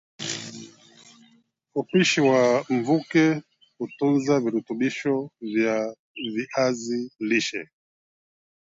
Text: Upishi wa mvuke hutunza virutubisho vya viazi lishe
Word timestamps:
Upishi 1.75 2.21
wa 2.21 2.65
mvuke 2.69 3.43
hutunza 3.77 4.39
virutubisho 4.39 5.29
vya 5.41 5.95
viazi 6.33 7.11
lishe 7.19 7.69